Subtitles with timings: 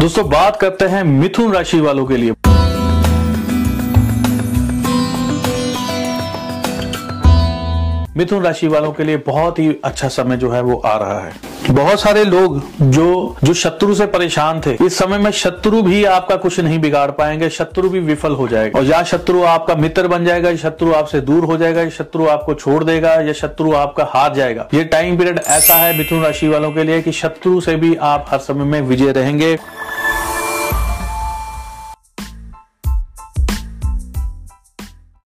[0.00, 2.34] दोस्तों, बात करते हैं मिथुन राशि वालों के लिए।
[8.16, 11.48] मिथुन राशि वालों के लिए बहुत ही अच्छा समय जो है वो आ रहा है।
[11.70, 16.36] बहुत सारे लोग जो जो शत्रु से परेशान थे, इस समय में शत्रु भी आपका
[16.36, 20.24] कुछ नहीं बिगाड़ पाएँगे, शत्रु भी विफल हो जाएगा। और या शत्रु आपका मित्र बन
[20.24, 24.08] जाएगा, या शत्रु आपसे दूर हो जाएगा, या शत्रु आपको छोड़ देगा, या शत्रु आपका
[24.10, 27.76] हार जाएगा। ये टाइम पीरियड ऐसा है मिथुन राशि वालों के लिए कि शत्रु से
[27.76, 29.58] भी आप हर समय में विजय रहेंगे।